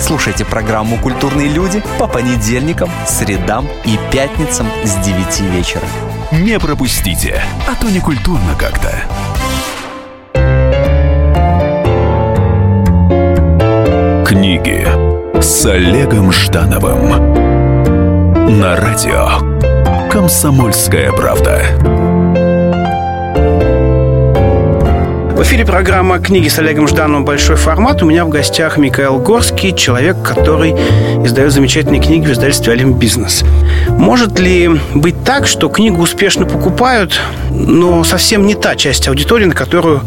[0.00, 5.84] Слушайте программу «Культурные люди» по понедельникам, средам и пятницам с 9 вечера.
[6.32, 8.90] Не пропустите, а то не культурно как-то.
[14.26, 14.86] Книги
[15.40, 17.08] с Олегом Ждановым
[18.60, 22.03] на радио «Комсомольская правда».
[25.44, 27.26] Эфире программа «Книги с Олегом Ждановым.
[27.26, 28.02] Большой формат».
[28.02, 30.72] У меня в гостях Михаил Горский, человек, который
[31.22, 33.44] издает замечательные книги в издательстве «Олимп Бизнес».
[33.88, 39.54] Может ли быть так, что книгу успешно покупают, но совсем не та часть аудитории, на
[39.54, 40.00] которую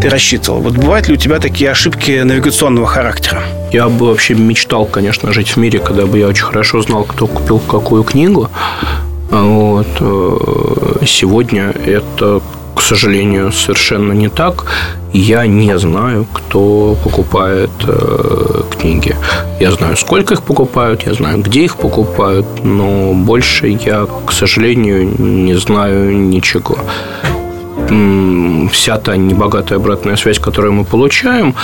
[0.00, 0.60] ты рассчитывал?
[0.60, 3.42] Вот бывают ли у тебя такие ошибки навигационного характера?
[3.72, 7.26] Я бы вообще мечтал, конечно, жить в мире, когда бы я очень хорошо знал, кто
[7.26, 8.50] купил какую книгу.
[9.30, 9.88] Вот.
[9.98, 12.40] Э, сегодня это
[12.76, 14.66] к сожалению, совершенно не так.
[15.12, 19.16] Я не знаю, кто покупает э, книги.
[19.60, 25.08] Я знаю, сколько их покупают, я знаю, где их покупают, но больше я, к сожалению,
[25.18, 26.76] не знаю ничего.
[28.70, 31.54] Вся та небогатая обратная связь, которую мы получаем,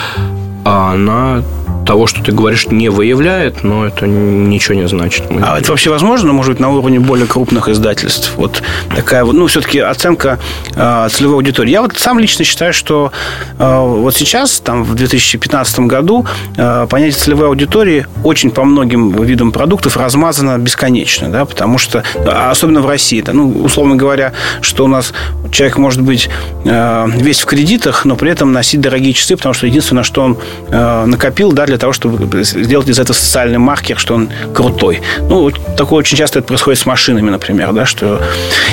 [0.65, 1.43] она
[1.85, 5.31] того, что ты говоришь, не выявляет, но это ничего не значит.
[5.31, 8.33] Мы а это вообще возможно, может быть, на уровне более крупных издательств?
[8.37, 8.63] Вот
[8.95, 10.39] такая вот, ну, все-таки оценка
[10.75, 11.71] э, целевой аудитории.
[11.71, 13.13] Я вот сам лично считаю, что
[13.59, 19.53] э, вот сейчас, там, в 2015 году, э, понятие целевой аудитории очень по многим видам
[19.53, 24.89] продуктов размазано бесконечно, да, потому что, особенно в России, да, ну, условно говоря, что у
[24.89, 25.13] нас
[25.51, 26.29] человек может быть
[26.65, 30.39] э, весь в кредитах, но при этом носить дорогие часы, потому что единственное, что он
[30.69, 35.01] э, накопил, да, для того, чтобы сделать из этого социальный маркер, что он крутой.
[35.29, 38.21] Ну, такое очень часто это происходит с машинами, например, да, что...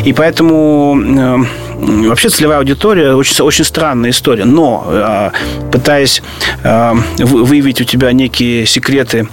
[0.06, 1.38] И поэтому э,
[2.08, 4.46] вообще целевая аудитория очень, очень странная история.
[4.46, 5.30] Но, э,
[5.72, 6.22] пытаясь
[7.18, 9.28] выявить у тебя некие секреты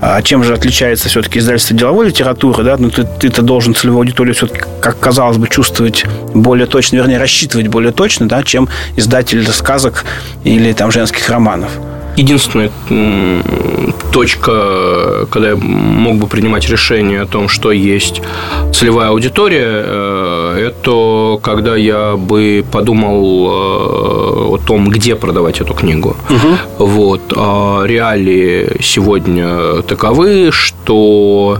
[0.00, 2.76] а чем же отличается все-таки издательство деловой литературы, да?
[2.78, 7.68] Ну, ты, ты-то должен целевую аудиторию все-таки, как казалось бы, чувствовать более точно, вернее, рассчитывать
[7.68, 10.04] более точно, да, чем издатель сказок
[10.44, 11.70] или там женских романов.
[12.18, 12.70] Единственная
[14.10, 18.22] точка, когда я мог бы принимать решение о том, что есть
[18.74, 26.16] целевая аудитория, э, это когда я бы подумал э, о том, где продавать эту книгу.
[26.28, 26.86] Угу.
[26.86, 27.20] Вот.
[27.36, 31.58] А реалии сегодня таковы, что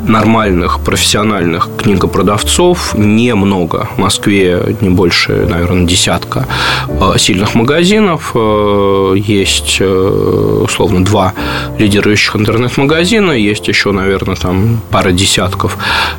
[0.00, 3.88] нормальных профессиональных книгопродавцов немного.
[3.96, 6.46] В Москве не больше, наверное, десятка
[6.88, 8.32] э, сильных магазинов.
[8.34, 11.32] Э, есть, э, условно, два
[11.78, 13.32] лидирующих интернет-магазина.
[13.32, 15.76] Есть еще, наверное, там пара десятков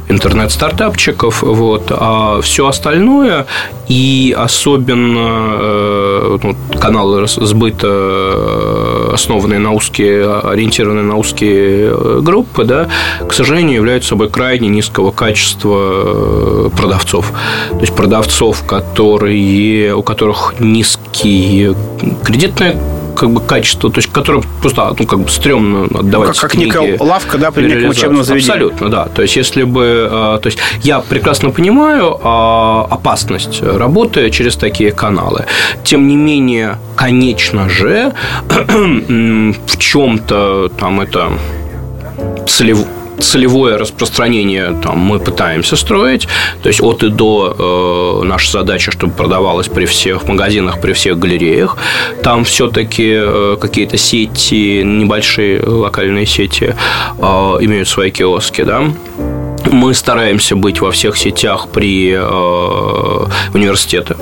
[0.10, 1.44] интернет-стартапчиков.
[1.44, 1.92] Вот.
[1.92, 3.46] А все остальное
[3.88, 7.88] и особенно ну, каналы сбыта,
[9.18, 12.88] основанные на узкие, ориентированные на узкие группы, да,
[13.28, 17.34] к сожалению, являются собой крайне низкого качества э, продавцов.
[17.72, 21.76] То есть продавцов, которые, у которых низкие
[22.24, 22.78] кредитные
[23.18, 26.56] как бы качество, то есть которым просто ну, как бы стрёмно отдавать ну, как, как
[26.56, 28.52] некая лавка, да, при неком учебном заведении.
[28.52, 29.06] Абсолютно, да.
[29.06, 30.08] То есть, если бы...
[30.10, 35.46] Э, то есть, я прекрасно понимаю э, опасность работы через такие каналы.
[35.84, 38.14] Тем не менее, конечно же,
[38.48, 41.32] в чем-то там это
[42.48, 42.86] целев,
[43.20, 46.28] целевое распространение там, мы пытаемся строить.
[46.62, 51.20] То есть от и до э, наша задача, чтобы продавалось при всех магазинах, при всех
[51.20, 51.78] галереях.
[52.24, 56.76] Там все-таки э, какие-то сети, небольшие локальные сети
[57.18, 57.24] э,
[57.62, 58.84] имеют свои киоски, да.
[59.72, 64.18] Мы стараемся быть во всех сетях при э, университетах.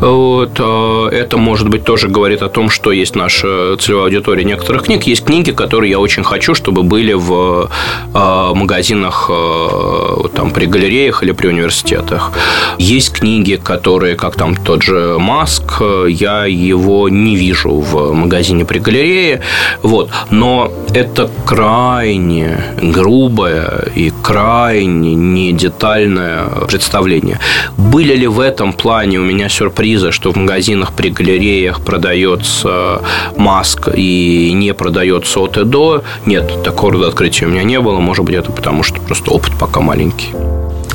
[0.00, 4.84] Вот, э, это, может быть, тоже говорит о том, что есть наша целевая аудитория некоторых
[4.84, 5.04] книг.
[5.04, 7.70] Есть книги, которые я очень хочу, чтобы были в
[8.14, 12.32] э, магазинах э, там, при галереях или при университетах.
[12.78, 18.80] Есть книги, которые, как там тот же Маск, я его не вижу в магазине при
[18.80, 19.42] галерее.
[19.82, 20.10] Вот.
[20.30, 27.38] Но это крайне грубое и крайне крайне не детальное представление.
[27.76, 33.02] Были ли в этом плане у меня сюрпризы, что в магазинах при галереях продается
[33.36, 36.04] маск и не продается от и до?
[36.24, 38.00] Нет, такого открытия у меня не было.
[38.00, 40.30] Может быть, это потому, что просто опыт пока маленький.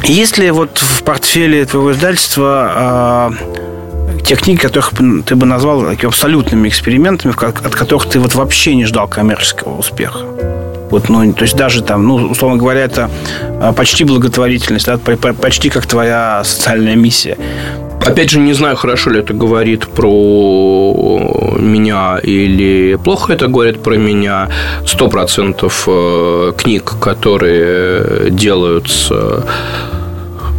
[0.04, 4.92] Есть ли вот в портфеле твоего издательства э, те книги, которых
[5.26, 10.26] ты бы назвал такими абсолютными экспериментами, от которых ты вот вообще не ждал коммерческого успеха?
[10.90, 13.10] Вот, ну, то есть даже там, ну, условно говоря, это
[13.62, 17.38] а, почти благотворительность, да, почти как твоя социальная миссия.
[18.06, 23.96] Опять же, не знаю, хорошо ли это говорит про меня или плохо это говорит про
[23.96, 24.50] меня.
[24.86, 29.46] Сто процентов э, книг, которые делаются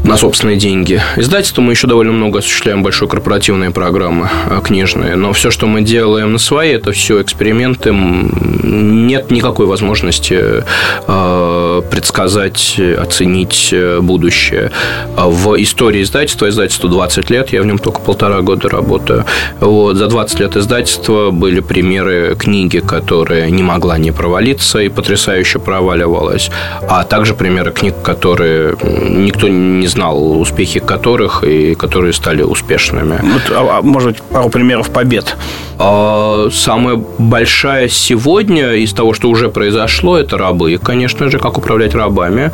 [0.09, 1.03] на собственные деньги.
[1.17, 5.83] Издательство мы еще довольно много осуществляем большой корпоративные программы э, книжные, но все, что мы
[5.83, 7.93] делаем на свои, это все эксперименты.
[7.93, 10.65] Нет никакой возможности
[11.07, 14.71] э, предсказать, оценить э, будущее.
[15.15, 19.27] В истории издательства, издательству 20 лет, я в нем только полтора года работаю.
[19.61, 25.59] Вот, за 20 лет издательства были примеры книги, которые не могла не провалиться и потрясающе
[25.59, 26.51] проваливалась,
[26.89, 33.21] а также примеры книг, которые никто не знал, успехи которых и которые стали успешными.
[33.23, 35.37] Вот, а, а, может быть, пару примеров побед.
[35.79, 40.79] А, самая большая сегодня из того, что уже произошло, это рабы.
[40.83, 42.51] Конечно же, как управлять рабами.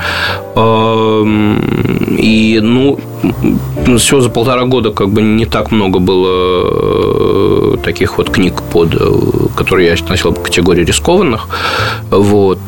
[2.19, 2.99] И, ну,
[3.99, 8.95] всего за полтора года как бы не так много было э, таких вот книг, под,
[8.95, 9.13] э,
[9.57, 11.49] которые я относил к категории рискованных.
[12.11, 12.61] Вот.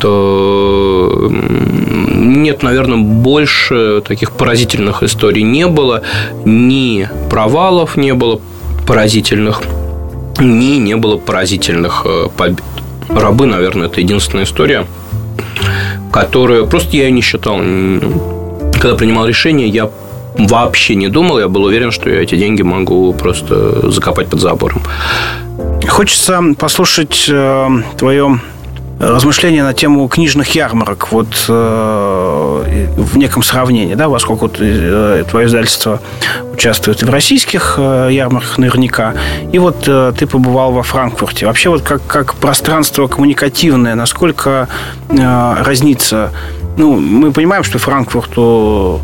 [1.07, 6.01] Э, нет, наверное, больше таких поразительных историй не было.
[6.45, 8.41] Ни провалов не было
[8.85, 9.61] поразительных,
[10.39, 12.05] ни не было поразительных
[12.37, 12.63] побед.
[13.09, 14.85] Рабы, наверное, это единственная история,
[16.11, 16.63] которая...
[16.63, 17.57] Просто я не считал.
[17.57, 19.89] Когда принимал решение, я
[20.37, 21.39] вообще не думал.
[21.39, 24.81] Я был уверен, что я эти деньги могу просто закопать под забором.
[25.87, 28.39] Хочется послушать э, твое
[28.99, 35.47] размышления на тему книжных ярмарок, вот э, в неком сравнении, да, во сколько э, твое
[35.47, 36.01] издательство
[36.53, 39.13] участвует в российских э, ярмарках наверняка,
[39.51, 41.45] и вот э, ты побывал во Франкфурте.
[41.45, 44.67] Вообще вот как, как пространство коммуникативное, насколько
[45.09, 46.31] э, разнится
[46.77, 49.01] ну, мы понимаем, что Франкфурту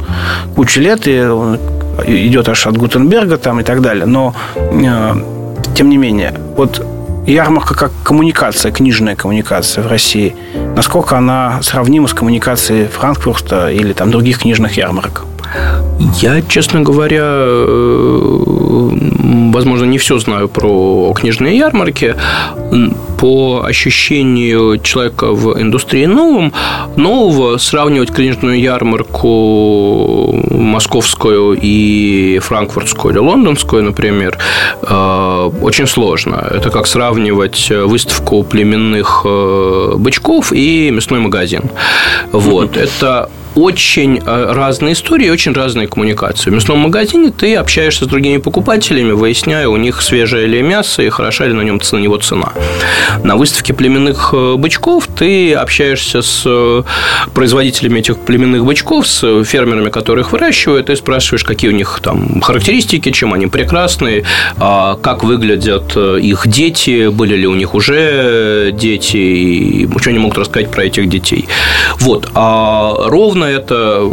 [0.56, 1.58] куча лет, и он
[2.06, 4.06] идет аж от Гутенберга там и так далее.
[4.06, 5.14] Но, э,
[5.74, 6.86] тем не менее, вот
[7.26, 10.36] ярмарка как коммуникация, книжная коммуникация в России,
[10.76, 15.26] насколько она сравнима с коммуникацией Франкфурта или там других книжных ярмарок?
[16.22, 18.90] Я, честно говоря, э,
[19.54, 22.16] возможно, не все знаю про книжные ярмарки.
[23.18, 26.54] По ощущению человека в индустрии новым,
[26.98, 34.38] нового сравнивать книжную ярмарку московскую и франкфуртскую или лондонскую, например,
[34.82, 36.48] э, очень сложно.
[36.52, 41.64] Это как сравнивать выставку племенных э, бычков и мясной магазин.
[42.32, 42.78] Вот.
[42.78, 46.50] Это очень э, разные истории, очень разные коммуникации.
[46.50, 51.10] В мясном магазине ты общаешься с другими покупателями, выясняя у них свежее ли мясо и
[51.10, 52.54] хороша ли на, нем, на него цена.
[53.24, 56.84] На выставке племенных э, бычков ты общаешься с э,
[57.34, 62.42] производителями этих племенных бычков, с фермерами, которые их выращивают, и спрашиваешь, какие у них там
[62.42, 64.24] характеристики, чем они прекрасны,
[64.58, 70.38] а как выглядят их дети, были ли у них уже дети, и что они могут
[70.38, 71.48] рассказать про этих детей.
[72.00, 72.30] Вот.
[72.34, 74.12] А ровно Безусловно, это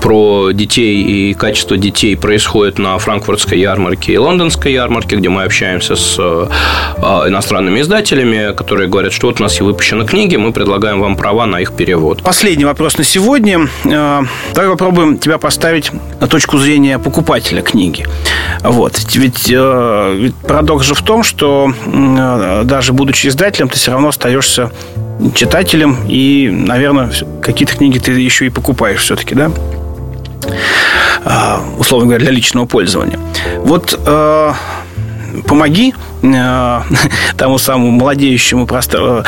[0.00, 5.96] про детей и качество детей происходит на франкфуртской ярмарке и лондонской ярмарке, где мы общаемся
[5.96, 11.16] с а, иностранными издателями, которые говорят, что вот у нас выпущены книги, мы предлагаем вам
[11.16, 12.22] права на их перевод.
[12.22, 13.68] Последний вопрос на сегодня.
[13.86, 14.22] А,
[14.54, 18.06] давай попробуем тебя поставить на точку зрения покупателя книги.
[18.62, 19.00] Вот.
[19.14, 21.72] Ведь, а, ведь парадокс же в том, что
[22.64, 24.70] даже будучи издателем, ты все равно остаешься
[25.34, 27.10] читателем, и, наверное,
[27.40, 29.50] какие-то книги ты еще и покупаешь все-таки, да?
[31.24, 33.18] А, условно говоря, для личного пользования.
[33.58, 34.52] Вот э,
[35.46, 36.80] помоги э,
[37.36, 39.22] тому самому молодеющему э,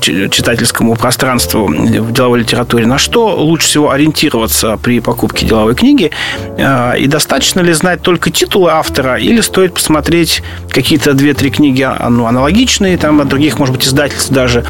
[0.00, 6.10] читательскому пространству в деловой литературе, на что лучше всего ориентироваться при покупке деловой книги,
[6.56, 12.96] и достаточно ли знать только титулы автора, или стоит посмотреть какие-то две-три книги ну, аналогичные,
[12.96, 14.64] там от других, может быть, издательств даже,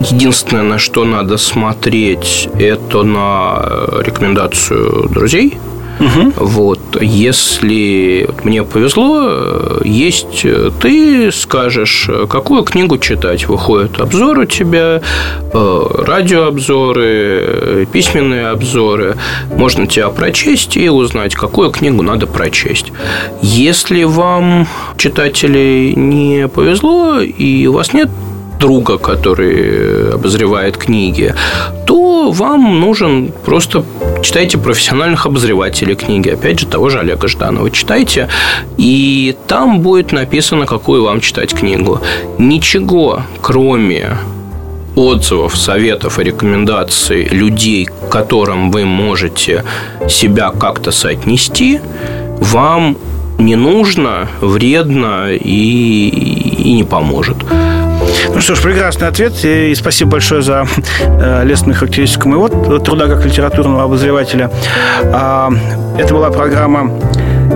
[0.00, 5.58] Единственное, на что надо смотреть, это на рекомендацию друзей.
[6.00, 6.32] Угу.
[6.36, 10.46] Вот, если вот мне повезло, есть
[10.80, 13.48] ты скажешь, какую книгу читать.
[13.48, 15.02] Выходят обзоры у тебя,
[15.52, 19.16] э, радиообзоры, письменные обзоры.
[19.56, 22.92] Можно тебя прочесть и узнать, какую книгу надо прочесть.
[23.42, 28.08] Если вам, читатели, не повезло, и у вас нет
[28.58, 31.34] друга, который обозревает книги,
[31.86, 33.84] то вам нужен просто
[34.22, 37.70] читайте профессиональных обозревателей книги, опять же, того же Олега Жданова.
[37.70, 38.28] Читайте,
[38.76, 42.00] и там будет написано, какую вам читать книгу.
[42.38, 44.18] Ничего, кроме
[44.96, 49.64] отзывов, советов и рекомендаций людей, к которым вы можете
[50.08, 51.80] себя как-то соотнести,
[52.40, 52.96] вам
[53.38, 57.36] не нужно, вредно и, и не поможет.
[58.38, 59.32] Ну что ж, прекрасный ответ.
[59.42, 60.64] И спасибо большое за
[61.00, 64.48] э, лестную характеристику моего труда как литературного обозревателя.
[65.06, 65.50] А,
[65.98, 66.88] это была программа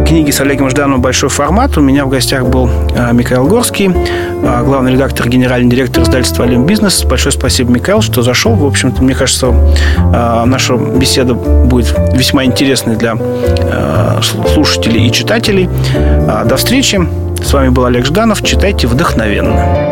[0.05, 1.79] книги с Олегом Ждановым «Большой формат».
[1.79, 6.67] У меня в гостях был э, Михаил Горский, э, главный редактор, генеральный директор издательства «Олимп
[6.67, 7.05] Бизнес».
[7.05, 8.57] Большое спасибо, Михаил, что зашел.
[8.57, 9.55] В общем-то, мне кажется,
[10.45, 13.17] наша беседа будет весьма интересной для
[14.21, 15.71] слушателей и читателей.
[16.45, 17.01] До встречи.
[17.41, 18.43] С вами был Олег Жданов.
[18.43, 19.92] Читайте вдохновенно.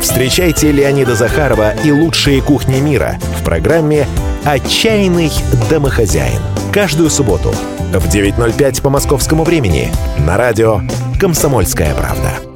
[0.00, 4.06] Встречайте Леонида Захарова и лучшие кухни мира в программе
[4.44, 5.30] «Отчаянный
[5.68, 6.40] домохозяин».
[6.72, 7.50] Каждую субботу
[7.92, 10.80] в 9.05 по московскому времени на радио
[11.18, 12.55] «Комсомольская правда».